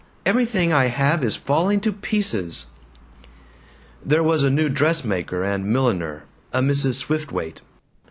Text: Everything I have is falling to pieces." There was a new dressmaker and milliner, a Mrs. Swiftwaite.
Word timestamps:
Everything 0.25 0.73
I 0.73 0.85
have 0.87 1.23
is 1.23 1.35
falling 1.35 1.79
to 1.81 1.93
pieces." 1.93 2.65
There 4.03 4.23
was 4.23 4.41
a 4.41 4.49
new 4.49 4.67
dressmaker 4.67 5.43
and 5.43 5.67
milliner, 5.71 6.23
a 6.51 6.59
Mrs. 6.61 6.95
Swiftwaite. 6.95 7.61